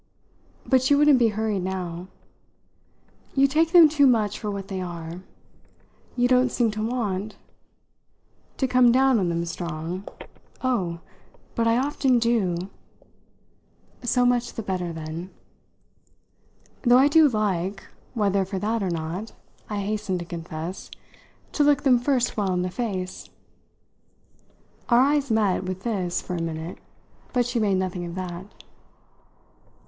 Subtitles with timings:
[0.65, 2.07] But she wouldn't be hurried now.
[3.35, 5.21] "You take them too much for what they are.
[6.17, 7.35] You don't seem to want"
[8.57, 10.07] "To come down on them strong?
[10.63, 11.01] Oh,
[11.53, 12.71] but I often do!"
[14.01, 15.29] "So much the better then."
[16.81, 17.83] "Though I do like
[18.15, 19.33] whether for that or not,"
[19.69, 20.89] I hastened to confess,
[21.51, 23.29] "to look them first well in the face."
[24.89, 26.79] Our eyes met, with this, for a minute,
[27.33, 28.47] but she made nothing of that.